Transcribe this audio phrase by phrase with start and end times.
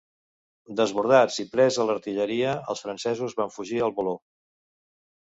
[0.77, 4.15] Desbordats i presa l'artilleria, els francesos van fugir al Voló.